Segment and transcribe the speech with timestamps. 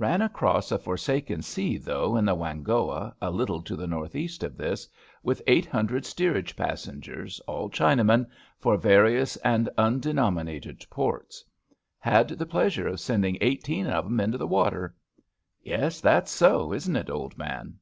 [0.00, 4.44] Ean across a for saken sea, though, in the Whanghoa, a little to the northeast
[4.44, 4.86] of this,
[5.24, 8.26] with eight hundred steerage pas EEASTASIUS OF THE WHANGHOA 7 sengers, all Chinamen,
[8.60, 11.44] for various and iindenom inated ports.
[11.98, 14.94] Had the pleasure of sending eighteen of 'em into the water.
[15.64, 17.78] Yes, that's so, isn't it, old man?